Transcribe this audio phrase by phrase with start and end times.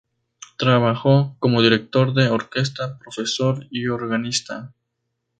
[0.57, 4.73] Trabajó como director de orquesta, profesor y organista.